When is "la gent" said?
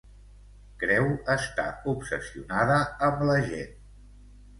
3.31-3.77